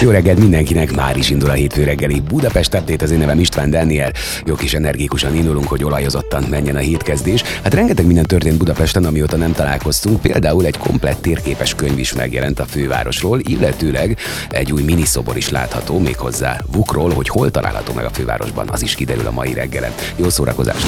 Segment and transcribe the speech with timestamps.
[0.00, 3.70] Jó reggelt mindenkinek, már is indul a hétfő reggeli Budapest Update, az én nevem István
[3.70, 4.12] Daniel.
[4.44, 7.42] Jó kis energikusan indulunk, hogy olajozottan menjen a hétkezdés.
[7.42, 10.20] Hát rengeteg minden történt Budapesten, amióta nem találkoztunk.
[10.20, 14.18] Például egy komplett térképes könyv is megjelent a fővárosról, illetőleg
[14.48, 18.94] egy új miniszobor is látható, méghozzá Vukról, hogy hol található meg a fővárosban, az is
[18.94, 19.92] kiderül a mai reggelen.
[20.16, 20.86] Jó szórakozást!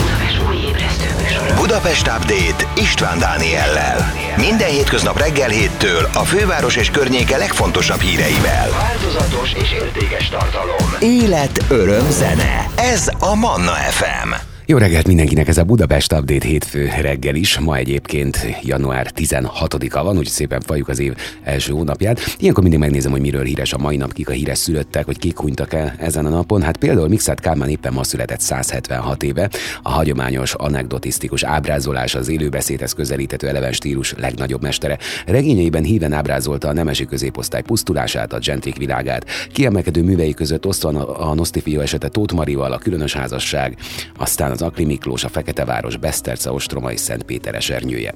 [1.56, 4.12] Budapest Update István Dániellel.
[4.36, 8.95] Minden hétköznap reggel héttől a főváros és környéke legfontosabb híreivel.
[8.96, 10.96] Változatos és értékes tartalom.
[10.98, 12.70] Élet, öröm, zene.
[12.76, 14.55] Ez a Manna FM.
[14.68, 17.58] Jó reggelt mindenkinek, ez a Budapest Update hétfő reggel is.
[17.58, 22.20] Ma egyébként január 16-a van, úgyhogy szépen fajjuk az év első hónapját.
[22.38, 25.38] Ilyenkor mindig megnézem, hogy miről híres a mai nap, kik a híres szülöttek, hogy kik
[25.38, 26.62] hunytak el ezen a napon.
[26.62, 29.50] Hát például Mixát Kálmán éppen ma született 176 éve.
[29.82, 34.98] A hagyományos, anekdotisztikus ábrázolás, az élőbeszédhez közelíthető eleven stílus legnagyobb mestere.
[35.26, 39.26] Regényeiben híven ábrázolta a nemesi középosztály pusztulását, a gentrik világát.
[39.52, 43.76] Kiemelkedő művei között osztva a Nosztifió esete Tóth Marival, a különös házasság,
[44.16, 48.14] aztán az Akli Miklós, a Feketeváros, Beszterce, Ostroma és Szentpéter esernyője.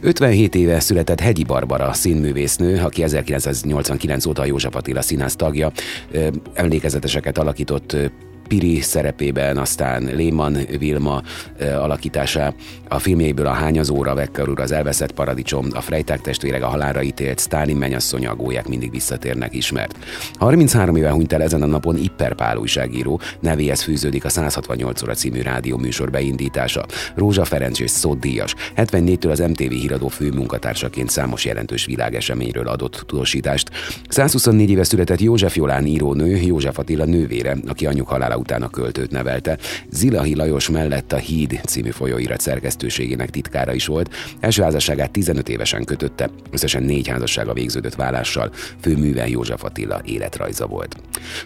[0.00, 5.70] 57 éve született Hegyi Barbara, színművésznő, aki 1989 óta a József Attila színház tagja,
[6.54, 7.96] emlékezeteseket alakított
[8.48, 11.22] Piri szerepében, aztán Lehmann Vilma
[11.78, 12.54] alakítása,
[12.88, 17.40] a filmjéből a Hányazóra, Vekker úr, az Elveszett Paradicsom, a Frejták testvérek, a halálra ítélt,
[17.40, 19.96] Stálin mennyasszonya, a gólyák mindig visszatérnek ismert.
[20.38, 25.14] 33 éve hunyt el ezen a napon Ipper Pál újságíró, nevéhez fűződik a 168 óra
[25.14, 26.86] című rádió műsor beindítása.
[27.14, 28.54] Rózsa Ferenc és Díjas.
[28.76, 33.70] 74-től az MTV híradó főmunkatársaként számos jelentős világeseményről adott tudósítást.
[34.08, 39.10] 124 éve született József Jolán írónő, József Attila nővére, aki anyjuk halála után a költőt
[39.10, 39.58] nevelte.
[39.90, 44.14] Zilahi Lajos mellett a Híd című folyóirat szerkesztőségének titkára is volt.
[44.40, 50.96] Első házasságát 15 évesen kötötte, összesen négy házassága végződött vállással, főműve József Attila életrajza volt.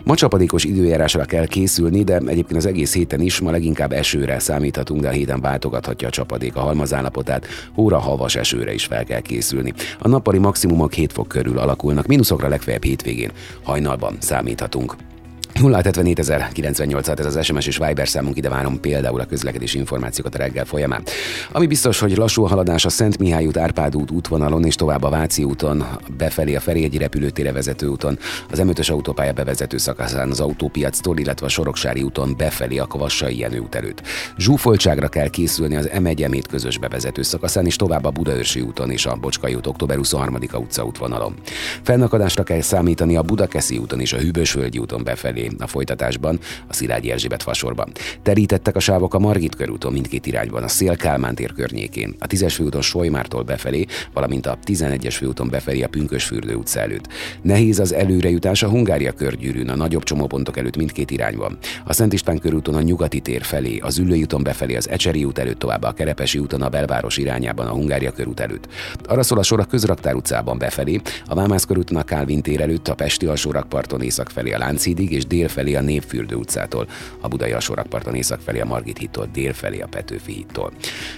[0.05, 5.01] Ma csapadékos időjárásra kell készülni, de egyébként az egész héten is ma leginkább esőre számíthatunk,
[5.01, 9.73] de a héten váltogathatja a csapadék a halmazállapotát, hóra havas esőre is fel kell készülni.
[9.99, 13.31] A nappali maximumok 7 fok körül alakulnak, mínuszokra legfeljebb hétvégén.
[13.63, 15.10] Hajnalban számíthatunk.
[15.61, 15.81] 0
[17.17, 21.03] ez az SMS és Viber számunk, ide várom például a közlekedési információkat a reggel folyamán.
[21.53, 25.09] Ami biztos, hogy lassú haladás a Szent Mihály út, Árpád út útvonalon és tovább a
[25.09, 25.85] Váci úton,
[26.17, 28.19] befelé a Ferihegyi repülőtére vezető úton,
[28.51, 33.59] az M5-ös autópálya bevezető szakaszán az autópiactól, illetve a Soroksári úton befelé a Kavassai Jenő
[33.59, 34.03] út előtt.
[34.37, 39.17] Zsúfoltságra kell készülni az M1 közös bevezető szakaszán és tovább a Budaörsi úton és a
[39.17, 41.35] Bocskai út október 23 utca útvonalon.
[41.83, 47.11] Fennakadásra kell számítani a Budakeszi úton és a Hűbösvölgyi úton befelé a folytatásban a Szilágyi
[47.11, 47.93] Erzsébet fasorban.
[48.23, 52.53] Terítettek a sávok a Margit körúton mindkét irányban, a Szél Kálmán tér környékén, a 10-es
[52.55, 57.09] főúton Solymártól befelé, valamint a 11-es főúton befelé a Pünkösfürdő utca előtt.
[57.43, 61.59] Nehéz az előrejutás a Hungária körgyűrűn, a nagyobb csomópontok előtt mindkét irányban.
[61.85, 65.39] A Szent István körúton a nyugati tér felé, az Üllői úton befelé, az Ecseri út
[65.39, 68.69] előtt tovább, a Kerepesi úton a belváros irányában, a Hungária körút előtt.
[69.07, 72.89] Arra szól a sor a Közraktár utcában befelé, a Vámász körúton a Kálvin tér előtt,
[72.89, 76.89] a Pesti alsórakparton észak felé a Lánchídig és dél felé a Népfürdő utcától,
[77.21, 80.73] a Budai alsórakparton észak felé a Margit hittól, dél felé a Petőfi hittól.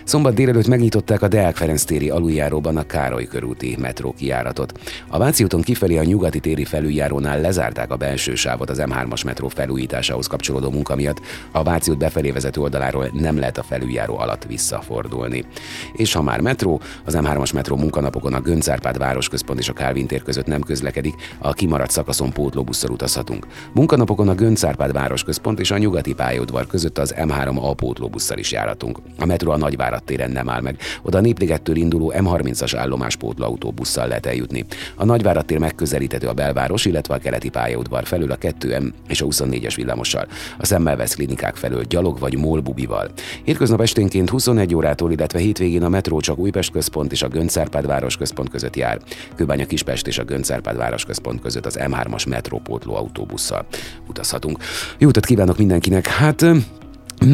[0.05, 4.73] Szombat délelőtt megnyitották a Deák Ferenc téri aluljáróban a Károly körúti metró kijáratot.
[5.09, 9.49] A Váci úton kifelé a nyugati téri felüljárónál lezárták a belső sávot az M3-as metró
[9.49, 11.21] felújításához kapcsolódó munka miatt.
[11.53, 15.44] A Váci út befelé vezető oldaláról nem lehet a felüljáró alatt visszafordulni.
[15.93, 20.23] És ha már metró, az M3-as metró munkanapokon a Göncárpád városközpont és a Kálvin tér
[20.23, 23.47] között nem közlekedik, a kimaradt szakaszon pótlóbusszal utazhatunk.
[23.73, 28.52] Munkanapok napokon a Göncárpád városközpont és a nyugati pályaudvar között az M3 A pótlóbusszal is
[28.52, 28.98] járatunk.
[29.18, 30.76] A metró a Nagyvárad téren nem áll meg.
[31.02, 34.64] Oda a Népligettől induló M30-as állomás pótlóautóbusszal lehet eljutni.
[34.96, 39.26] A Nagyvárad tér megközelíthető a belváros, illetve a keleti pályaudvar felül a 2M és a
[39.26, 40.26] 24-es villamossal.
[40.58, 43.10] A Szemmelvesz klinikák felől gyalog vagy molbubival.
[43.44, 48.50] Hétköznap esténként 21 órától, illetve hétvégén a metró csak Újpest központ és a Göncárpád városközpont
[48.50, 49.00] között jár.
[49.36, 53.66] Kőbánya Kispest és a Göncárpád városközpont között az M3-as metrópótló autóbusszal
[54.09, 54.59] utazhatunk.
[54.99, 56.06] Jó utat kívánok mindenkinek!
[56.06, 56.44] Hát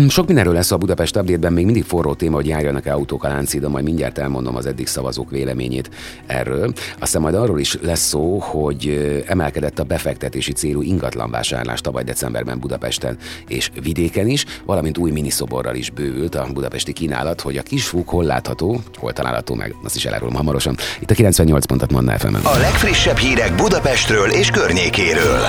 [0.08, 3.70] sok mindenről lesz a Budapest update még mindig forró téma, hogy járjanak-e autók a Láncidon,
[3.70, 5.90] majd mindjárt elmondom az eddig szavazók véleményét
[6.26, 6.72] erről.
[6.98, 8.86] Aztán majd arról is lesz szó, hogy
[9.26, 13.16] emelkedett a befektetési célú ingatlanvásárlás tavaly decemberben Budapesten
[13.48, 18.24] és vidéken is, valamint új miniszoborral is bővült a budapesti kínálat, hogy a kisfúk hol
[18.24, 20.76] látható, hol található meg, azt is elárulom hamarosan.
[21.00, 22.44] Itt a 98 pontot Manna fm -en.
[22.44, 25.40] A legfrissebb hírek Budapestről és környékéről.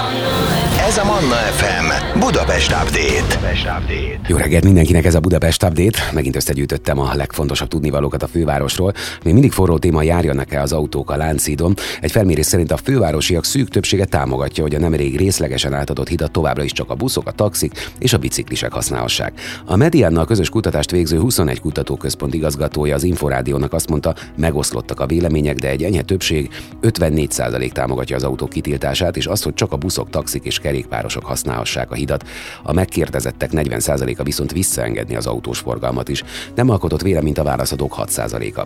[0.87, 3.21] Ez a Manna FM Budapest Update.
[3.21, 4.28] Budapest Update.
[4.29, 5.99] Jó reggelt mindenkinek ez a Budapest Update.
[6.13, 8.93] Megint összegyűjtöttem a legfontosabb tudnivalókat a fővárosról.
[9.23, 11.73] Még mindig forró téma járjanak-e az autók a Láncidon.
[12.01, 16.63] Egy felmérés szerint a fővárosiak szűk többsége támogatja, hogy a nemrég részlegesen átadott hidat továbbra
[16.63, 19.39] is csak a buszok, a taxik és a biciklisek használhassák.
[19.65, 25.57] A Mediánnal közös kutatást végző 21 kutatóközpont igazgatója az Inforádiónak azt mondta, megoszlottak a vélemények,
[25.57, 26.49] de egy enyhe többség
[26.81, 31.91] 54% támogatja az autók kitiltását, és azt, hogy csak a buszok, taxik és kerékpárosok használhassák
[31.91, 32.27] a hidat.
[32.63, 36.23] A megkérdezettek 40% 6%-a viszont visszaengedni az autós forgalmat is.
[36.55, 38.65] Nem alkotott véleményt a válaszadók 6%-a.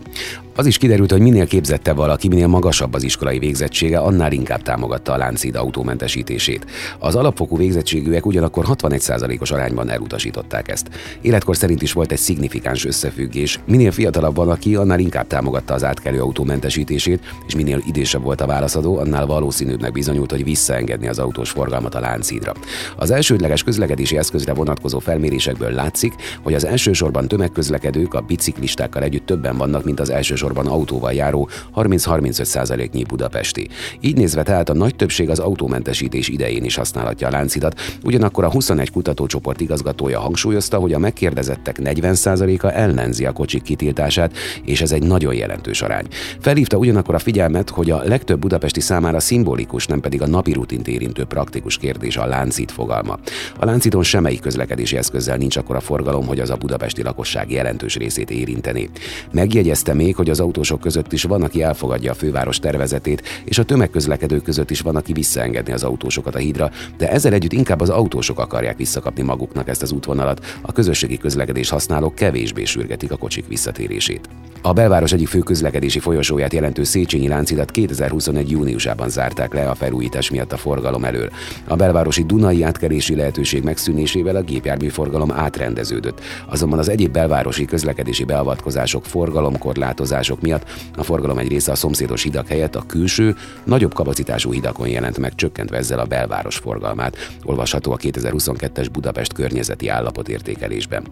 [0.55, 5.13] Az is kiderült, hogy minél képzettebb valaki, minél magasabb az iskolai végzettsége, annál inkább támogatta
[5.13, 6.65] a Láncid autómentesítését.
[6.99, 10.89] Az alapfokú végzettségűek ugyanakkor 61%-os arányban elutasították ezt.
[11.21, 13.59] Életkor szerint is volt egy szignifikáns összefüggés.
[13.65, 18.97] Minél fiatalabb valaki, annál inkább támogatta az átkelő autómentesítését, és minél idősebb volt a válaszadó,
[18.97, 22.53] annál valószínűbbnek bizonyult, hogy visszaengedni az autós forgalmat a Láncidra.
[22.97, 26.13] Az elsődleges közlekedési eszközre vonatkozó felmérés felmérésekből látszik,
[26.43, 33.03] hogy az elsősorban tömegközlekedők a biciklistákkal együtt többen vannak, mint az elsősorban autóval járó 30-35%-nyi
[33.03, 33.69] budapesti.
[34.01, 38.51] Így nézve tehát a nagy többség az autómentesítés idején is használhatja a láncidat, ugyanakkor a
[38.51, 45.03] 21 kutatócsoport igazgatója hangsúlyozta, hogy a megkérdezettek 40%-a ellenzi a kocsik kitiltását, és ez egy
[45.03, 46.05] nagyon jelentős arány.
[46.39, 50.87] Felhívta ugyanakkor a figyelmet, hogy a legtöbb budapesti számára szimbolikus, nem pedig a napi rutint
[50.87, 53.19] érintő praktikus kérdés a láncid fogalma.
[53.59, 57.95] A lánciton semmelyik közlekedési eszközzel ezzel nincs akkora forgalom, hogy az a budapesti lakosság jelentős
[57.95, 58.89] részét érinteni.
[59.31, 63.63] Megjegyezte még, hogy az autósok között is van, aki elfogadja a főváros tervezetét, és a
[63.63, 67.89] tömegközlekedők között is van, aki visszaengedni az autósokat a hídra, de ezzel együtt inkább az
[67.89, 73.47] autósok akarják visszakapni maguknak ezt az útvonalat, a közösségi közlekedés használók kevésbé sürgetik a kocsik
[73.47, 74.29] visszatérését.
[74.65, 78.51] A belváros egyik fő közlekedési folyosóját jelentő Széchenyi láncidat 2021.
[78.51, 81.29] júniusában zárták le a felújítás miatt a forgalom elől.
[81.67, 88.23] A belvárosi Dunai átkerési lehetőség megszűnésével a gépjármű forgalom átrendeződött, azonban az egyéb belvárosi közlekedési
[88.23, 94.51] beavatkozások, forgalomkorlátozások miatt a forgalom egy része a szomszédos hidak helyett a külső, nagyobb kapacitású
[94.51, 97.17] hidakon jelent meg, csökkentve ezzel a belváros forgalmát.
[97.43, 101.03] Olvasható a 2022-es Budapest környezeti állapotértékelésben.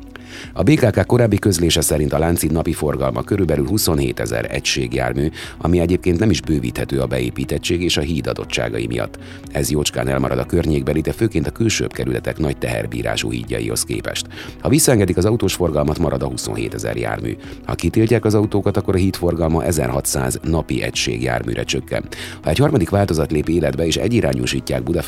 [0.54, 6.20] A BKK korábbi közlése szerint a Láncid napi forgalma körülbelül 27 ezer egységjármű, ami egyébként
[6.20, 9.20] nem is bővíthető a beépítettség és a híd adottságai miatt.
[9.52, 14.28] Ez jócskán elmarad a környékbeli, de főként a külsőbb kerületek nagy teherbírású hídjaihoz képest.
[14.62, 17.38] Ha visszaengedik az autós forgalmat, marad a 27 ezer jármű.
[17.66, 22.04] Ha kitiltják az autókat, akkor a híd forgalma 1600 napi egységjárműre csökken.
[22.44, 25.02] Ha egy harmadik változat lép életbe és egyirányúsítják Buda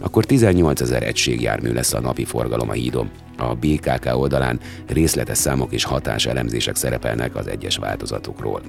[0.00, 3.10] akkor 18 ezer egységjármű lesz a napi forgalom a hídon.
[3.38, 8.60] A BKK oldalán részletes számok és hatás elemzések szerepelnek az egyes változatokról.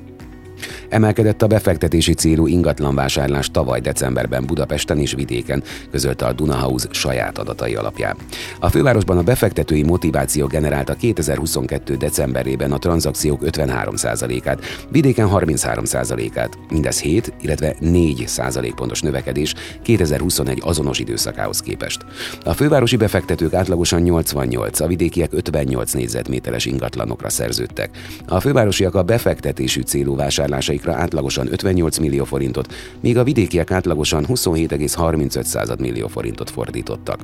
[0.89, 7.75] Emelkedett a befektetési célú ingatlanvásárlás tavaly decemberben Budapesten és vidéken, közölte a Dunahouse saját adatai
[7.75, 8.17] alapján.
[8.59, 11.95] A fővárosban a befektetői motiváció generálta 2022.
[11.95, 21.59] decemberében a tranzakciók 53%-át, vidéken 33%-át, mindez 7, illetve 4% pontos növekedés 2021 azonos időszakához
[21.59, 22.05] képest.
[22.43, 27.89] A fővárosi befektetők átlagosan 88, a vidékiek 58 négyzetméteres ingatlanokra szerződtek.
[28.27, 34.25] A fővárosiak a befektetésű célú vásárlásai vásárlásaikra átlagosan 58 millió forintot, míg a vidékiek átlagosan
[34.27, 37.19] 27,35 millió forintot fordítottak.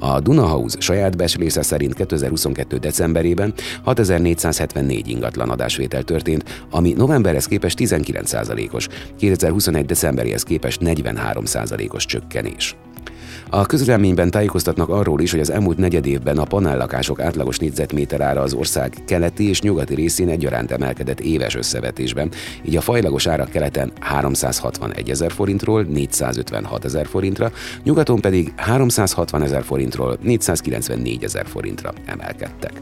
[0.00, 2.76] A Dunahouse saját becslése szerint 2022.
[2.76, 9.84] decemberében 6474 ingatlan adásvétel történt, ami novemberhez képest 19%-os, 2021.
[9.84, 12.76] decemberéhez képest 43%-os csökkenés.
[13.50, 18.40] A közleményben tájékoztatnak arról is, hogy az elmúlt negyed évben a panellakások átlagos négyzetméter ára
[18.40, 22.30] az ország keleti és nyugati részén egyaránt emelkedett éves összevetésben,
[22.64, 29.62] így a fajlagos árak keleten 361 ezer forintról 456 ezer forintra, nyugaton pedig 360 ezer
[29.62, 32.72] forintról 494 ezer forintra emelkedtek.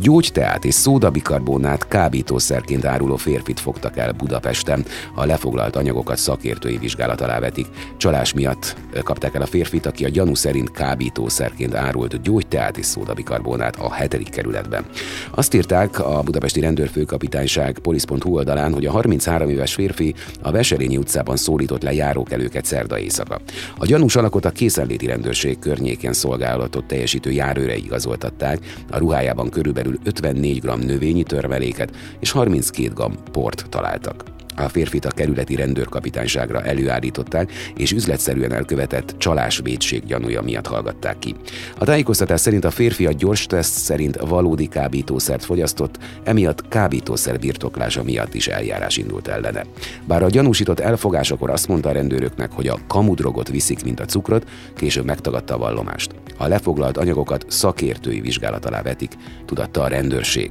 [0.00, 4.84] Gyógyteát és szódabikarbonát kábítószerként áruló férfit fogtak el Budapesten.
[5.14, 7.66] A lefoglalt anyagokat szakértői vizsgálat alá vetik.
[7.96, 13.76] Csalás miatt kapták el a férfit, aki a gyanú szerint kábítószerként árult gyógyteát és szódabikarbonát
[13.76, 14.84] a hetedik kerületben.
[15.30, 21.36] Azt írták a budapesti rendőrfőkapitányság polisz.hu oldalán, hogy a 33 éves férfi a Veselényi utcában
[21.36, 23.40] szólított le járókelőket szerda éjszaka.
[23.78, 28.58] A gyanús alakot a készenléti rendőrség környékén szolgálatot teljesítő járőre igazoltatták,
[28.90, 34.33] a ruhájában körülbelül 54 g növényi törmeléket és 32 g port találtak.
[34.56, 41.34] A férfit a kerületi rendőrkapitányságra előállították, és üzletszerűen elkövetett csalás védség gyanúja miatt hallgatták ki.
[41.78, 48.02] A tájékoztatás szerint a férfi a gyors teszt szerint valódi kábítószert fogyasztott, emiatt kábítószer birtoklása
[48.02, 49.64] miatt is eljárás indult ellene.
[50.06, 54.48] Bár a gyanúsított elfogásakor azt mondta a rendőröknek, hogy a kamudrogot viszik, mint a cukrot,
[54.76, 56.14] később megtagadta a vallomást.
[56.36, 59.12] A lefoglalt anyagokat szakértői vizsgálat alá vetik,
[59.46, 60.50] tudatta a rendőrség.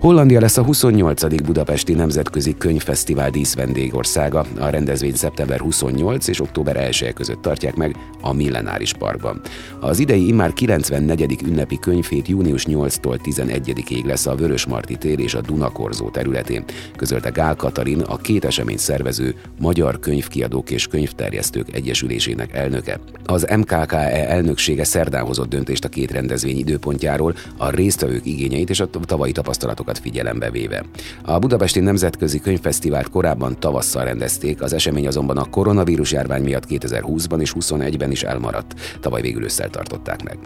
[0.00, 1.42] Hollandia lesz a 28.
[1.44, 4.46] Budapesti Nemzetközi Könyvfesztivál díszvendégországa.
[4.58, 9.40] A rendezvény szeptember 28 és október 1 között tartják meg a Millenáris Parkban.
[9.80, 11.42] Az idei immár 94.
[11.46, 16.64] ünnepi könyvét június 8-tól 11-ig lesz a Vörösmarty tér és a Dunakorzó területén,
[16.96, 23.00] közölte Gál Katalin, a két esemény szervező Magyar Könyvkiadók és Könyvterjesztők Egyesülésének elnöke.
[23.24, 28.90] Az MKKE elnöksége szerdán hozott döntést a két rendezvény időpontjáról, a résztvevők igényeit és a
[28.90, 30.84] tavalyi tapasztalatokat tapasztalatokat figyelembe véve.
[31.22, 37.40] A Budapesti Nemzetközi Könyvfesztivált korábban tavasszal rendezték, az esemény azonban a koronavírus járvány miatt 2020-ban
[37.40, 40.38] és 2021-ben is elmaradt, tavaly végül ősszel tartották meg.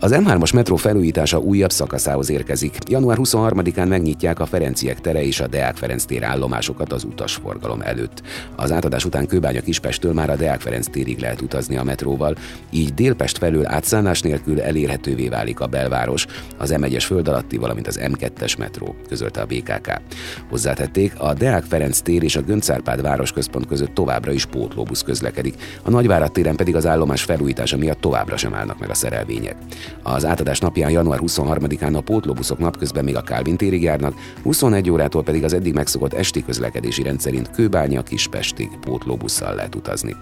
[0.00, 2.78] Az M3-as metró felújítása újabb szakaszához érkezik.
[2.88, 8.22] Január 23-án megnyitják a Ferenciek tere és a Deák Ferenc tér állomásokat az utasforgalom előtt.
[8.56, 12.36] Az átadás után Kőbánya Kispestől már a Deák Ferenc térig lehet utazni a metróval,
[12.70, 16.26] így Délpest felől átszállás nélkül elérhetővé válik a belváros,
[16.58, 20.00] az M1-es föld alatti, valamint az M2 2 metró, közölte a BKK.
[20.50, 25.90] Hozzátették, a Deák Ferenc tér és a Göncárpád városközpont között továbbra is pótlóbusz közlekedik, a
[25.90, 29.56] Nagyvárad téren pedig az állomás felújítása miatt továbbra sem állnak meg a szerelvények.
[30.02, 35.22] Az átadás napján január 23-án a pótlóbuszok napközben még a Kálvin térig járnak, 21 órától
[35.22, 40.16] pedig az eddig megszokott esti közlekedési rendszerint Kőbánya Kispestig pótlóbusszal lehet utazni.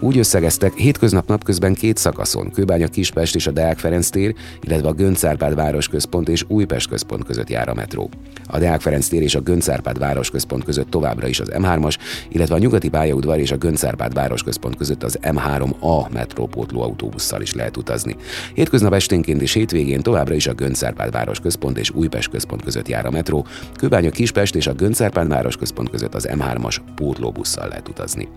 [0.00, 4.92] Úgy összegeztek, hétköznap napközben két szakaszon, Kőbánya Kispest és a Deák Ferenc tér, illetve a
[4.92, 8.10] Göncárpád városközpont és Újpest központ között jár a metró.
[8.46, 11.96] A Deák Ferenc tér és a Göncárpád városközpont között továbbra is az M3-as,
[12.28, 17.76] illetve a Nyugati pályaudvar és a Göncárpád városközpont között az M3A metrópótló autóbusszal is lehet
[17.76, 18.16] utazni.
[18.54, 23.10] Hétköznap esténként és hétvégén továbbra is a Göncárpád városközpont és Újpest központ között jár a
[23.10, 28.28] metró, Kőbánya Kispest és a Göncárpád városközpont között az M3-as pótlóbusszal lehet utazni.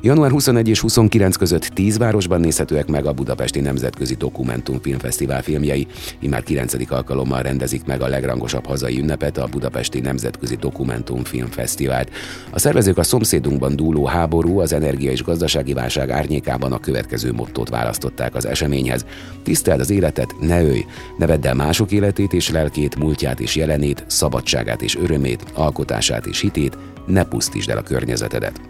[0.00, 5.86] Január 21 és 29 között 10 városban nézhetőek meg a Budapesti Nemzetközi Dokumentum Filmfesztivál filmjei.
[6.18, 6.90] Immár 9.
[6.90, 12.10] alkalommal rendezik meg a legrangosabb hazai ünnepet, a Budapesti Nemzetközi Dokumentum Filmfesztivált.
[12.50, 17.68] A szervezők a szomszédunkban dúló háború, az energia és gazdasági válság árnyékában a következő mottót
[17.68, 19.06] választották az eseményhez.
[19.42, 20.84] Tiszteld az életet, ne ölj!
[21.18, 26.40] Ne vedd el mások életét és lelkét, múltját és jelenét, szabadságát és örömét, alkotását és
[26.40, 28.60] hitét, ne pusztítsd el a környezetedet.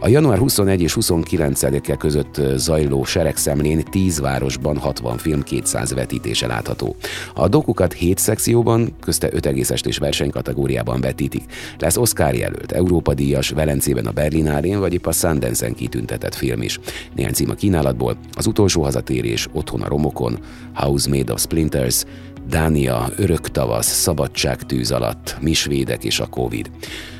[0.00, 6.96] A január 21 és 29-e között zajló seregszemlén 10 városban 60 film 200 vetítése látható.
[7.34, 11.42] A dokukat 7 szekcióban, közte 5 egész estés versenykategóriában vetítik.
[11.78, 16.80] Lesz Oscar jelölt, Európa díjas, Velencében a Berlinálén, vagy épp a Sundance-en kitüntetett film is.
[17.14, 20.38] Néhány cím a kínálatból, az utolsó hazatérés, otthon a romokon,
[20.72, 22.04] House Made of Splinters,
[22.48, 26.70] Dánia, örök tavasz, szabadság tűz alatt, mi svédek és a Covid.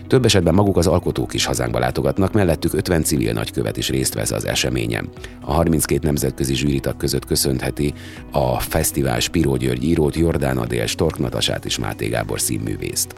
[0.06, 4.30] Több esetben maguk az alkotók is hazánkba látogatnak, mellettük 50 civil nagykövet is részt vesz
[4.30, 5.08] az eseményen.
[5.40, 7.94] A 32 nemzetközi zsűritak között köszönheti
[8.30, 13.14] a fesztivál Spiró György írót, Jordán Adél, Stork Natasát és Máté Gábor színművészt.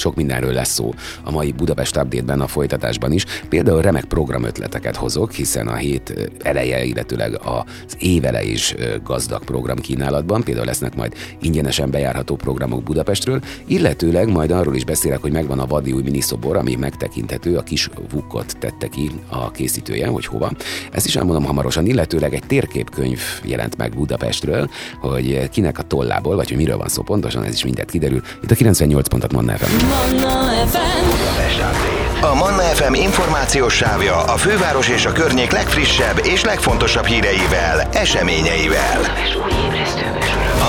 [0.00, 3.24] Sok mindenről lesz szó a mai Budapest update a folytatásban is.
[3.48, 10.42] Például remek programötleteket hozok, hiszen a hét eleje, illetőleg az évele is gazdag program kínálatban.
[10.42, 15.66] Például lesznek majd ingyenesen bejárható programok Budapestről, illetőleg majd arról is beszélek, hogy megvan a
[15.66, 20.52] vadi új miniszobor, ami megtekinthető, a kis vukkot tette ki a készítője, hogy hova.
[20.92, 26.48] Ezt is elmondom hamarosan, illetőleg egy térképkönyv jelent meg Budapestről, hogy kinek a tollából, vagy
[26.48, 28.22] hogy miről van szó pontosan, ez is mindent kiderül.
[28.42, 29.89] Itt a 98 pontot Manna FM.
[29.90, 31.89] Manna FM.
[32.22, 39.00] A Manna FM információs sávja a főváros és a környék legfrissebb és legfontosabb híreivel, eseményeivel.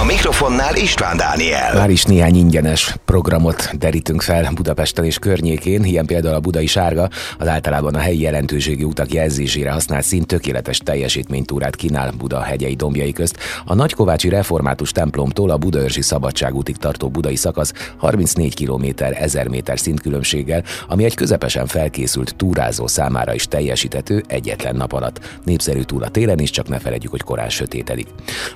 [0.02, 1.74] A mikrofonnál István Dániel.
[1.74, 7.10] Már is néhány ingyenes programot derítünk fel Budapesten és környékén, ilyen például a Budai Sárga,
[7.38, 13.12] az általában a helyi jelentőségi utak jelzésére használt szint tökéletes teljesítménytúrát kínál Buda hegyei dombjai
[13.12, 13.38] közt.
[13.66, 20.64] A Nagykovácsi Református templomtól a Budaörsi Szabadságútig tartó budai szakasz 34 km 1000 méter szintkülönbséggel,
[20.88, 25.40] ami egy közepesen felkészült túrázó számára is teljesítető egyetlen nap alatt.
[25.46, 28.08] Népszerű túl a télen is, csak ne felejtjük, hogy korán sötétedik.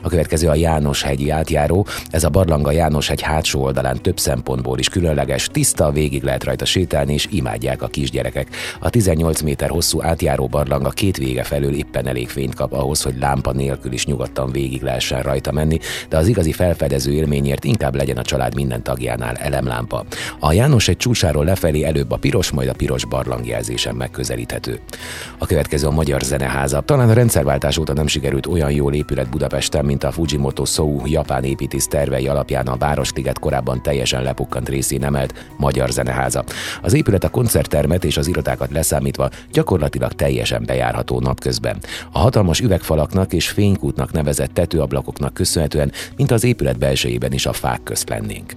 [0.01, 4.79] A következő a János hegyi átjáró, ez a Barlanga János egy hátsó oldalán több szempontból
[4.79, 8.47] is különleges, tiszta, végig lehet rajta sétálni, és imádják a kisgyerekek.
[8.79, 13.17] A 18 méter hosszú átjáró barlanga két vége felől éppen elég fényt kap ahhoz, hogy
[13.19, 18.17] lámpa nélkül is nyugodtan végig lehessen rajta menni, de az igazi felfedező élményért inkább legyen
[18.17, 20.05] a család minden tagjánál elemlámpa.
[20.39, 24.79] A János egy csúcsáról lefelé előbb a piros, majd a piros barlangjelzésen megközelíthető.
[25.37, 26.81] A következő a Magyar Zeneháza.
[26.81, 31.43] Talán a rendszerváltás óta nem sikerült olyan jól épület Budapesten, mint a Fujimoto Sou japán
[31.43, 36.43] építész tervei alapján a Városliget korábban teljesen lepukkant részén emelt Magyar Zeneháza.
[36.81, 41.77] Az épület a koncerttermet és az irodákat leszámítva gyakorlatilag teljesen bejárható napközben.
[42.11, 47.83] A hatalmas üvegfalaknak és fénykútnak nevezett tetőablakoknak köszönhetően, mint az épület belsejében is a fák
[47.83, 48.53] közt lennénk.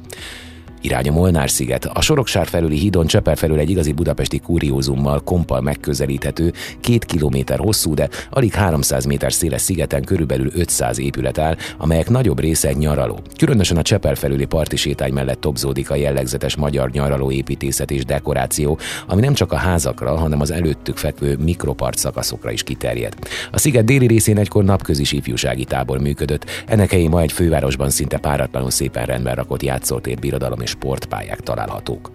[0.80, 1.84] Irány a Molnár-sziget.
[1.84, 7.94] A Soroksár felüli hídon Cseper felül egy igazi budapesti kuriózummal kompal megközelíthető, két kilométer hosszú,
[7.94, 13.18] de alig 300 méter széles szigeten körülbelül 500 épület áll, amelyek nagyobb része nyaraló.
[13.36, 18.78] Különösen a Cseper felüli parti sétány mellett topzódik a jellegzetes magyar nyaraló építészet és dekoráció,
[19.06, 23.14] ami nem csak a házakra, hanem az előttük fekvő mikropart szakaszokra is kiterjed.
[23.52, 28.18] A sziget déli részén egykor napközis ifjúsági tábor működött, ennek helyén ma egy fővárosban szinte
[28.18, 32.10] páratlanul szépen rendben rakott játszótér birodalom sportpályák találhatók.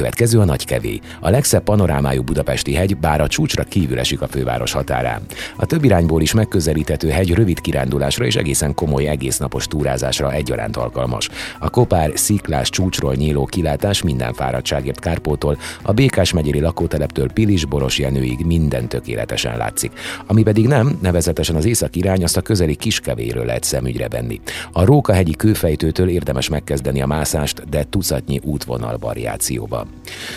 [0.00, 4.72] Következő a Nagykevé, a legszebb panorámájú budapesti hegy, bár a csúcsra kívül esik a főváros
[4.72, 5.22] határán.
[5.56, 11.28] A több irányból is megközelíthető hegy rövid kirándulásra és egészen komoly egésznapos túrázásra egyaránt alkalmas.
[11.58, 17.98] A kopár sziklás csúcsról nyíló kilátás minden fáradtságért Kárpótól, a Békás megyeri lakóteleptől Pilis Boros
[17.98, 19.92] Jenőig minden tökéletesen látszik.
[20.26, 24.40] Ami pedig nem, nevezetesen az észak irány, azt a közeli kiskevéről lehet szemügyre venni.
[24.72, 29.89] A Rókahegyi kőfejtőtől érdemes megkezdeni a mászást, de tucatnyi útvonal variációban.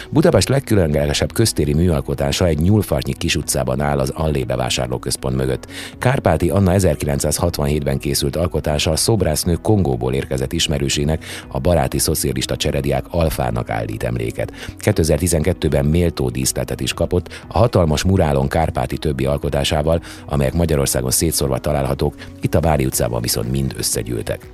[0.09, 5.67] Budapest legkülönlegesebb köztéri műalkotása egy nyúlfartnyi kis utcában áll az Allé bevásárlóközpont mögött.
[5.97, 13.69] Kárpáti Anna 1967-ben készült alkotása a szobrásznő Kongóból érkezett ismerősének, a baráti szocialista cserediák Alfának
[13.69, 14.51] állít emléket.
[14.79, 22.15] 2012-ben méltó díszletet is kapott a hatalmas murálon Kárpáti többi alkotásával, amelyek Magyarországon szétszórva találhatók,
[22.41, 24.49] itt a Vári utcában viszont mind összegyűltek.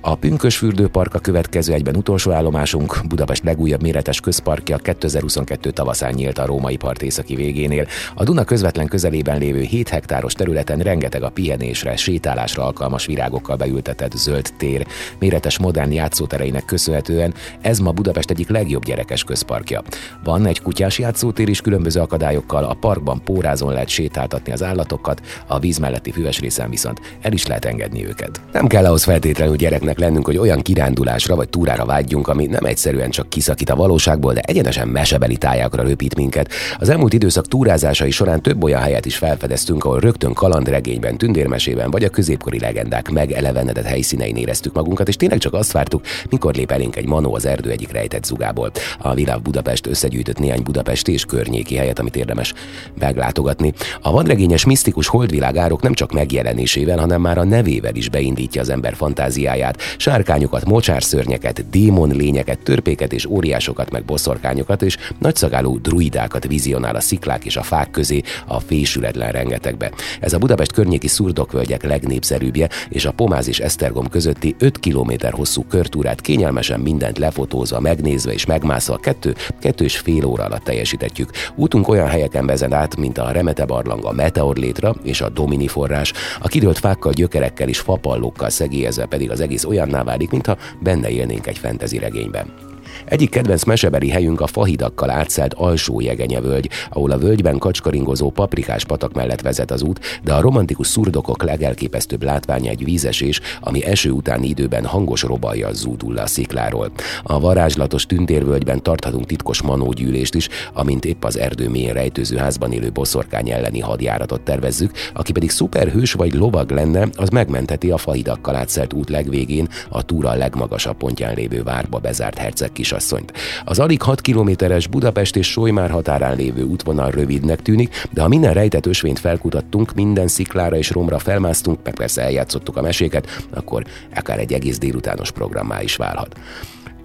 [0.00, 6.38] A Pünkösfürdő Park a következő egyben utolsó állomásunk, Budapest legújabb méretes közparkja 2022 tavaszán nyílt
[6.38, 7.86] a római part északi végénél.
[8.14, 14.12] A Duna közvetlen közelében lévő 7 hektáros területen rengeteg a pihenésre, sétálásra alkalmas virágokkal beültetett
[14.12, 14.86] zöld tér.
[15.18, 19.82] Méretes modern játszótereinek köszönhetően ez ma Budapest egyik legjobb gyerekes közparkja.
[20.24, 25.58] Van egy kutyás játszótér is különböző akadályokkal, a parkban pórázon lehet sétáltatni az állatokat, a
[25.58, 28.40] víz melletti füves részen viszont el is lehet engedni őket.
[28.52, 32.64] Nem kell ahhoz feltétlenül gyereknek képesek lennünk, hogy olyan kirándulásra vagy túrára vágyjunk, ami nem
[32.64, 36.48] egyszerűen csak kiszakít a valóságból, de egyenesen mesebeli tájákra röpít minket.
[36.78, 42.04] Az elmúlt időszak túrázásai során több olyan helyet is felfedeztünk, ahol rögtön kalandregényben, tündérmesében vagy
[42.04, 46.96] a középkori legendák megelevenedett helyszínein éreztük magunkat, és tényleg csak azt vártuk, mikor lép elénk
[46.96, 48.70] egy manó az erdő egyik rejtett zugából.
[48.98, 52.54] A Világ Budapest összegyűjtött néhány Budapest és környéki helyet, amit érdemes
[52.98, 53.72] meglátogatni.
[54.00, 58.68] A vadregényes misztikus holdvilág árok nem csak megjelenésével, hanem már a nevével is beindítja az
[58.68, 66.96] ember fantáziáját, sárkányokat, mocsárszörnyeket, démon lényeket, törpéket és óriásokat, meg boszorkányokat és nagyszagálú druidákat vizionál
[66.96, 69.90] a sziklák és a fák közé a fésületlen rengetegbe.
[70.20, 75.64] Ez a Budapest környéki szurdokvölgyek legnépszerűbbje, és a Pomáz és Esztergom közötti 5 km hosszú
[75.64, 81.30] körtúrát kényelmesen mindent lefotózva, megnézve és megmászva kettő, kettő és fél óra alatt teljesítetjük.
[81.54, 85.68] Útunk olyan helyeken vezet át, mint a Remete barlang, a Meteor létra és a Domini
[85.68, 91.08] forrás, a kidőlt fákkal, gyökerekkel és fapallókkal szegélyezve pedig az egész olyanná válik, mintha benne
[91.08, 92.75] élnénk egy fentezi regényben.
[93.06, 96.02] Egyik kedvenc mesebeli helyünk a fahidakkal átszelt alsó
[96.42, 101.42] völgy, ahol a völgyben kacskaringozó paprikás patak mellett vezet az út, de a romantikus szurdokok
[101.42, 106.90] legelképesztőbb látványa egy vízesés, ami eső utáni időben hangos robalja zúdul le a szikláról.
[107.22, 112.90] A varázslatos tündérvölgyben tarthatunk titkos manógyűlést is, amint épp az erdő mélyén rejtőző házban élő
[112.92, 118.92] boszorkány elleni hadjáratot tervezzük, aki pedig szuperhős vagy lovag lenne, az megmentheti a fahidakkal átszelt
[118.92, 123.32] út legvégén a túra legmagasabb pontján lévő várba bezárt herceg kisasszonyt.
[123.64, 128.52] Az alig 6 kilométeres Budapest és Solymár határán lévő útvonal rövidnek tűnik, de ha minden
[128.52, 134.38] rejtett ösvényt felkutattunk, minden sziklára és romra felmásztunk, meg persze eljátszottuk a meséket, akkor akár
[134.38, 136.36] egy egész délutános programmá is válhat.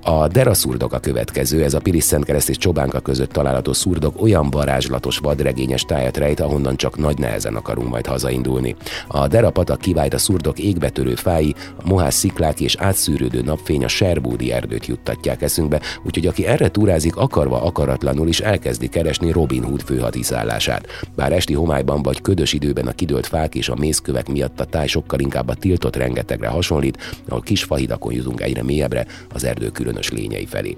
[0.03, 4.49] A Dera szurdok a következő, ez a Pilis Szentkereszt és Csobánka között található szurdok olyan
[4.49, 8.75] varázslatos vadregényes tájat rejt, ahonnan csak nagy nehezen akarunk majd hazaindulni.
[9.07, 13.87] A Dera patak kivált a szurdok égbetörő fái, a mohás sziklák és átszűrődő napfény a
[13.87, 19.81] Serbúdi erdőt juttatják eszünkbe, úgyhogy aki erre túrázik, akarva akaratlanul is elkezdi keresni Robin Hood
[19.81, 20.87] főhadiszállását.
[21.15, 24.87] Bár esti homályban vagy ködös időben a kidőlt fák és a mészkövek miatt a táj
[24.87, 30.11] sokkal inkább a tiltott rengetegre hasonlít, ahol kis fahidakon jutunk egyre mélyebbre, az erdő különös
[30.11, 30.77] lényei felé.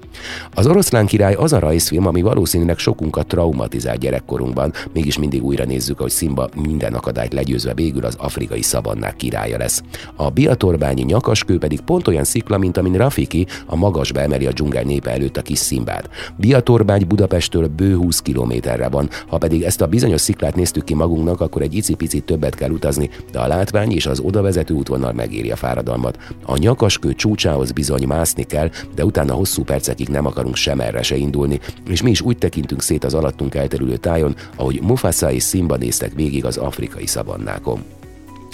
[0.53, 5.99] Az oroszlán király az a rajzfilm, ami valószínűleg sokunkat traumatizált gyerekkorunkban, mégis mindig újra nézzük,
[5.99, 9.83] hogy Simba minden akadályt legyőzve végül az afrikai szavannák királya lesz.
[10.15, 14.83] A biatorbányi nyakaskő pedig pont olyan szikla, mint amin Rafiki a magasba emeli a dzsungel
[14.83, 16.09] népe előtt a kis Szimbát.
[16.37, 21.41] Biatorbány Budapesttől bő 20 kilométerre van, ha pedig ezt a bizonyos sziklát néztük ki magunknak,
[21.41, 25.55] akkor egy icipicit többet kell utazni, de a látvány és az odavezető útvonal megéri a
[25.55, 26.17] fáradalmat.
[26.45, 31.15] A nyakaskő csúcsához bizony mászni kell, de utána hosszú percekig nem akarunk sem erre se
[31.15, 35.75] indulni, és mi is úgy tekintünk szét az alattunk elterülő tájon, ahogy Mufasa és Simba
[35.75, 38.02] néztek végig az afrikai szabannákon.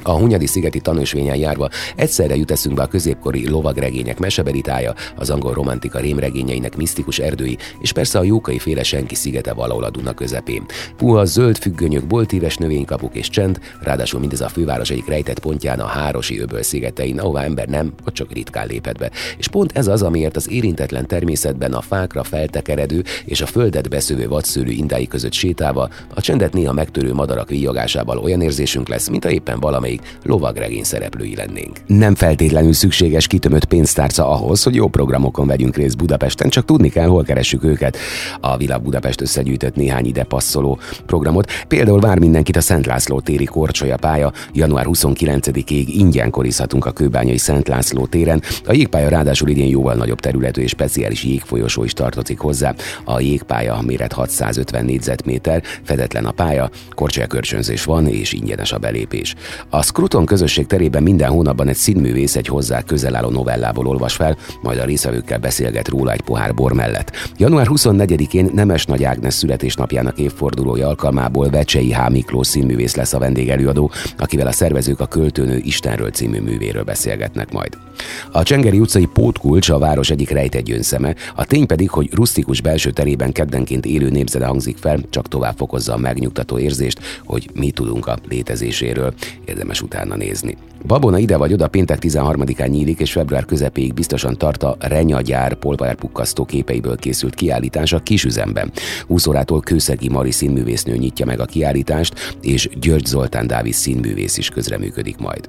[0.03, 5.99] A Hunyadi szigeti tanúsvényen járva egyszerre jut eszünkbe a középkori lovagregények mesebelitája, az angol romantika
[5.99, 10.65] rémregényeinek misztikus erdői, és persze a jókai féle senki szigete valahol a Duna közepén.
[10.97, 15.85] Puha zöld függönyök, boltíves növénykapuk és csend, ráadásul mindez a főváros egyik rejtett pontján a
[15.85, 19.12] Hárosi öböl szigetein, ahová ember nem, vagy csak ritkán léphet be.
[19.38, 24.27] És pont ez az, amiért az érintetlen természetben a fákra feltekeredő és a földet beszövő
[24.27, 29.29] vadszőlő indái között sétálva, a csendet néha megtörő madarak víjogásával olyan érzésünk lesz, mint a
[29.29, 31.78] éppen valami valamelyik lovagregény szereplői lennénk.
[31.88, 37.08] Nem feltétlenül szükséges kitömött pénztárca ahhoz, hogy jó programokon vegyünk részt Budapesten, csak tudni kell,
[37.08, 37.97] hol keressük őket.
[38.39, 41.52] A Világ Budapest összegyűjtött néhány ide passzoló programot.
[41.67, 44.32] Például vár mindenkit a Szent László téri Korcsolya pálya.
[44.54, 48.41] Január 29-ig ingyen korizhatunk a Kőbányai Szent László téren.
[48.65, 52.73] A jégpálya ráadásul idén jóval nagyobb területű és speciális jégfolyosó is tartozik hozzá.
[53.04, 59.36] A jégpálya méret 650 négyzetméter, fedetlen a pálya, korcsolya kölcsönzés van és ingyenes a belépés.
[59.69, 64.15] A a Scruton közösség terében minden hónapban egy színművész egy hozzá közel álló novellából olvas
[64.15, 67.11] fel, majd a részvevőkkel beszélget róla egy pohár bor mellett.
[67.37, 72.09] Január 24-én Nemes Nagy Ágnes születésnapjának évfordulója alkalmából Vecsei H.
[72.09, 77.77] Miklós színművész lesz a vendégelőadó, akivel a szervezők a Költőnő Istenről című művéről beszélgetnek majd.
[78.31, 82.91] A Csengeri utcai pótkulcs a város egyik rejtett gyönszeme, a tény pedig, hogy rustikus belső
[82.91, 88.07] terében keddenként élő népzene hangzik fel, csak tovább fokozza a megnyugtató érzést, hogy mi tudunk
[88.07, 89.13] a létezéséről.
[89.45, 90.58] Érdemes utána nézni.
[90.86, 96.45] Babona ide vagy oda péntek 13-án nyílik, és február közepéig biztosan tart a Renyagyár polvárpukkasztó
[96.45, 98.71] képeiből készült kiállítás a kisüzemben.
[99.08, 104.49] 20 órától Kőszegi Mari színművésznő nyitja meg a kiállítást, és György Zoltán Dávid színművész is
[104.49, 105.45] közreműködik majd.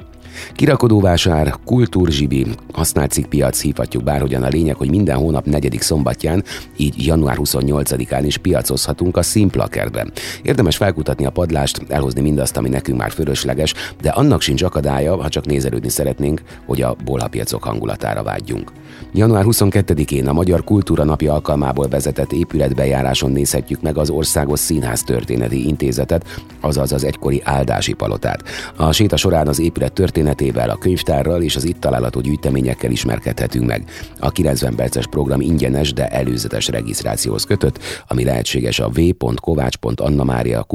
[0.55, 6.45] Kirakodóvásár, kultúrzsibi, használt cikkpiac hívhatjuk bárhogyan a lényeg, hogy minden hónap negyedik szombatján,
[6.77, 10.13] így január 28-án is piacozhatunk a Szimplakertben.
[10.43, 15.29] Érdemes felkutatni a padlást, elhozni mindazt, ami nekünk már fölösleges, de annak sincs akadálya, ha
[15.29, 18.73] csak nézelődni szeretnénk, hogy a bolhapiacok hangulatára vágyjunk.
[19.13, 25.67] Január 22-én a Magyar Kultúra Napja alkalmából vezetett épületbejáráson nézhetjük meg az Országos Színház Történeti
[25.69, 26.27] Intézetet,
[26.61, 28.43] azaz az egykori áldási palotát.
[28.77, 33.85] A séta során az épület történetével, a könyvtárral és az itt található gyűjteményekkel ismerkedhetünk meg.
[34.19, 37.79] A 90 perces program ingyenes, de előzetes regisztrációhoz kötött,
[38.09, 40.67] ami lehetséges a v.kovács.annamaria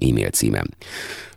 [0.00, 0.66] e-mail címem.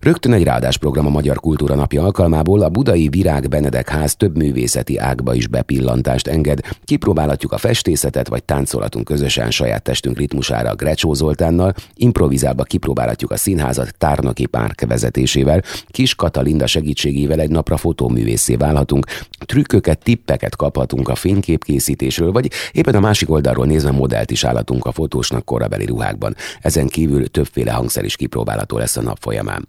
[0.04, 4.97] Rögtön egy program a Magyar Kultúra Napja alkalmából a Budai Virág Benedek ház több művészeti
[4.97, 6.60] ágba is bepillantást enged.
[6.84, 13.95] Kipróbálhatjuk a festészetet, vagy táncolhatunk közösen saját testünk ritmusára Grecsó Zoltánnal, improvizálva kipróbálhatjuk a színházat
[13.97, 19.06] Tárnoki Párk vezetésével, Kis Katalinda segítségével egy napra fotóművészé válhatunk,
[19.45, 24.91] trükköket, tippeket kaphatunk a fényképkészítésről, vagy éppen a másik oldalról nézve modellt is állatunk a
[24.91, 26.36] fotósnak korabeli ruhákban.
[26.62, 28.15] Ezen kívül többféle hangszer is
[28.53, 29.67] kipróbálható lesz a nap folyamán.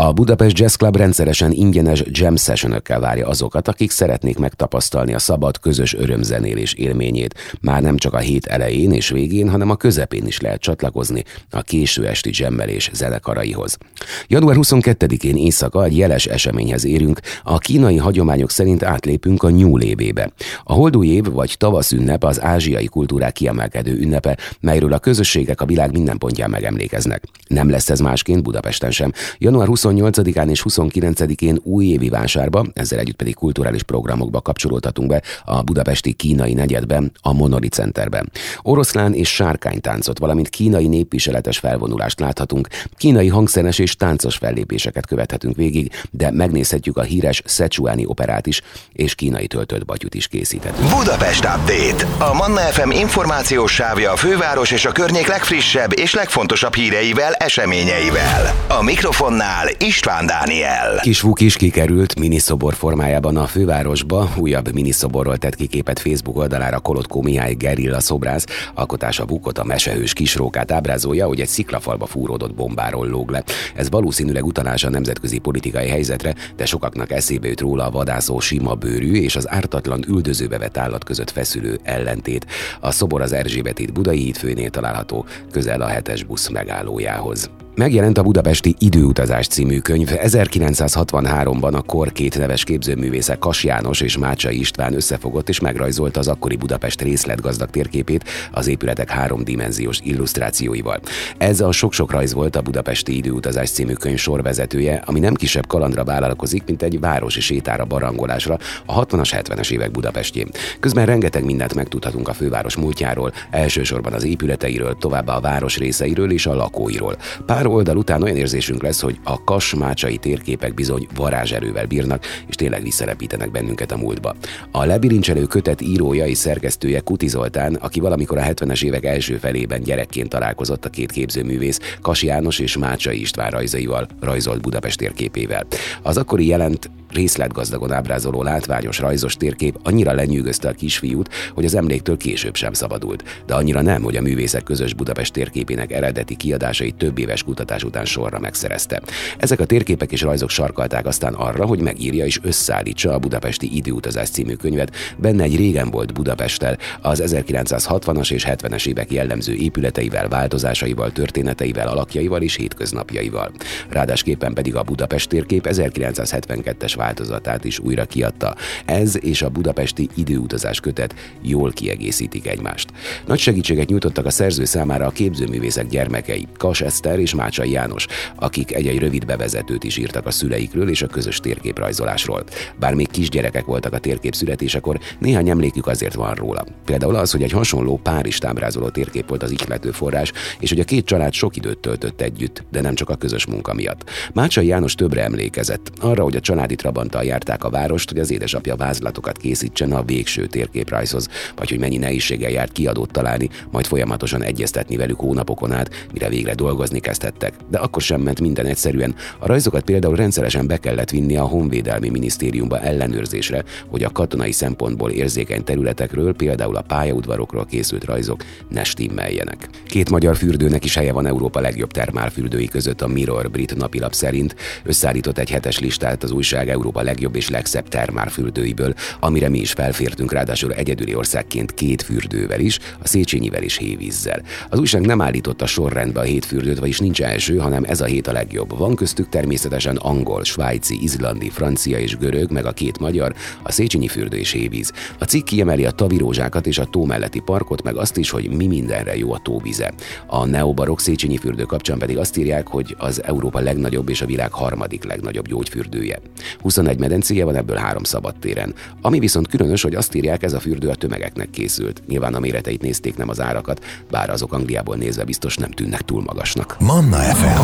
[0.00, 5.60] A Budapest Jazz Club rendszeresen ingyenes jam session várja azokat, akik szeretnék megtapasztalni a szabad,
[5.60, 7.34] közös örömzenélés élményét.
[7.60, 11.62] Már nem csak a hét elején és végén, hanem a közepén is lehet csatlakozni a
[11.62, 13.78] késő esti jammelés zenekaraihoz.
[14.26, 20.32] Január 22-én éjszaka egy jeles eseményhez érünk, a kínai hagyományok szerint átlépünk a nyúlévébe.
[20.64, 25.66] A holdúj év vagy tavasz ünnep az ázsiai kultúrák kiemelkedő ünnepe, melyről a közösségek a
[25.66, 27.22] világ minden pontján megemlékeznek.
[27.46, 29.12] Nem lesz ez másként Budapesten sem.
[29.38, 36.12] Január 28-án és 29-én újévi vásárba, ezzel együtt pedig kulturális programokba kapcsolódhatunk be a budapesti
[36.12, 38.30] kínai negyedben, a Monori Centerben.
[38.62, 45.92] Oroszlán és sárkánytáncot, valamint kínai népviseletes felvonulást láthatunk, kínai hangszeres és táncos fellépéseket követhetünk végig,
[46.10, 50.88] de megnézhetjük a híres Szecsuáni operát is, és kínai töltött batyut is készíthetünk.
[50.88, 52.06] Budapest Update.
[52.18, 58.54] A Manna FM információs sávja a főváros és a környék legfrissebb és legfontosabb híreivel, eseményeivel.
[58.68, 60.98] A mikrofonnál István Dániel.
[61.00, 64.30] Kis Vuk is kikerült miniszobor formájában a fővárosba.
[64.36, 68.44] Újabb miniszoborról tett ki képet Facebook oldalára Kolotkó Mihály Gerilla szobrász.
[68.74, 73.42] Alkotása Vukot a mesehős kisrókát ábrázolja, hogy egy sziklafalba fúródott bombáról lóg le.
[73.74, 78.74] Ez valószínűleg utalás a nemzetközi politikai helyzetre, de sokaknak eszébe jut róla a vadászó sima
[78.74, 82.46] bőrű és az ártatlan üldözőbe vett állat között feszülő ellentét.
[82.80, 87.50] A szobor az Erzsébet Budai hídfőnél található, közel a hetes busz megállójához.
[87.78, 90.10] Megjelent a Budapesti Időutazás című könyv.
[90.12, 96.28] 1963-ban a kor két neves képzőművészek Kas János és Mácsai István összefogott és megrajzolta az
[96.28, 101.00] akkori Budapest részletgazdag térképét az épületek háromdimenziós illusztrációival.
[101.36, 106.04] Ez a sok-sok rajz volt a Budapesti Időutazás című könyv sorvezetője, ami nem kisebb kalandra
[106.04, 110.48] vállalkozik, mint egy városi sétára barangolásra a 60-as, 70-es évek Budapestjén.
[110.80, 116.46] Közben rengeteg mindent megtudhatunk a főváros múltjáról, elsősorban az épületeiről, továbbá a város részeiről és
[116.46, 117.16] a lakóiról.
[117.46, 122.82] Pár oldal után olyan érzésünk lesz, hogy a kasmácsai térképek bizony varázserővel bírnak, és tényleg
[122.82, 124.34] visszarepítenek bennünket a múltba.
[124.70, 129.82] A lebilincselő kötet írója és szerkesztője Kuti Zoltán, aki valamikor a 70-es évek első felében
[129.82, 135.66] gyerekként találkozott a két képzőművész, Kas János és Mácsai István rajzaival, rajzolt Budapest térképével.
[136.02, 142.16] Az akkori jelent részletgazdagon ábrázoló látványos rajzos térkép annyira lenyűgözte a kisfiút, hogy az emléktől
[142.16, 147.18] később sem szabadult, de annyira nem, hogy a művészek közös Budapest térképének eredeti kiadásait több
[147.18, 149.02] éves kutatás után sorra megszerezte.
[149.38, 154.28] Ezek a térképek és rajzok sarkalták aztán arra, hogy megírja és összeállítsa a Budapesti Időutazás
[154.28, 161.12] című könyvet, benne egy régen volt Budapesttel, az 1960-as és 70-es évek jellemző épületeivel, változásaival,
[161.12, 163.52] történeteivel, alakjaival és hétköznapjaival.
[163.88, 168.54] Ráadásképpen pedig a Budapest térkép 1972-es változatát is újra kiadta.
[168.84, 172.88] Ez és a budapesti időutazás kötet jól kiegészítik egymást.
[173.26, 178.06] Nagy segítséget nyújtottak a szerző számára a képzőművészek gyermekei, Kas Eszter és Mácsai János,
[178.36, 182.44] akik egy-egy rövid bevezetőt is írtak a szüleikről és a közös térképrajzolásról.
[182.78, 186.64] Bár még kisgyerekek voltak a térkép születésekor, néhány emlékük azért van róla.
[186.84, 190.84] Például az, hogy egy hasonló Párizs ábrázoló térkép volt az ihlető forrás, és hogy a
[190.84, 194.10] két család sok időt töltött együtt, de nem csak a közös munka miatt.
[194.32, 198.76] Mácsai János többre emlékezett, arra, hogy a családi Trabanttal járták a várost, hogy az édesapja
[198.76, 204.96] vázlatokat készítsen a végső térképrajzhoz, vagy hogy mennyi nehézséggel járt kiadót találni, majd folyamatosan egyeztetni
[204.96, 207.54] velük hónapokon át, mire végre dolgozni kezdhettek.
[207.70, 209.14] De akkor sem ment minden egyszerűen.
[209.38, 215.10] A rajzokat például rendszeresen be kellett vinni a Honvédelmi Minisztériumba ellenőrzésre, hogy a katonai szempontból
[215.10, 219.68] érzékeny területekről, például a pályaudvarokról készült rajzok ne stimmeljenek.
[219.86, 224.54] Két magyar fürdőnek is helye van Európa legjobb termálfürdői között a Mirror brit napilap szerint.
[224.84, 230.32] Összeállított egy hetes listát az újság Európa legjobb és legszebb termálfürdőiből, amire mi is felfértünk,
[230.32, 234.42] ráadásul egyedüli országként két fürdővel is, a Széchenyivel és hévízzel.
[234.68, 238.26] Az újság nem állította sorrendbe a hét fürdőt, vagyis nincs első, hanem ez a hét
[238.26, 238.78] a legjobb.
[238.78, 244.08] Van köztük természetesen angol, svájci, izlandi, francia és görög, meg a két magyar, a Széchenyi
[244.08, 244.92] fürdő és hévíz.
[245.18, 248.66] A cikk kiemeli a tavirózsákat és a tó melletti parkot, meg azt is, hogy mi
[248.66, 249.92] mindenre jó a tóvize.
[250.26, 254.52] A neobarok Széchenyi fürdő kapcsán pedig azt írják, hogy az Európa legnagyobb és a világ
[254.52, 256.20] harmadik legnagyobb gyógyfürdője.
[256.68, 258.74] 21 medencéje van, ebből három szabadtéren.
[259.00, 262.02] Ami viszont különös, hogy azt írják, ez a fürdő a tömegeknek készült.
[262.06, 266.22] Nyilván a méreteit nézték, nem az árakat, bár azok Angliából nézve biztos nem tűnnek túl
[266.22, 266.76] magasnak.
[266.80, 267.60] Manna FM.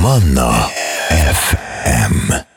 [0.00, 0.50] Manna
[1.32, 2.53] FM.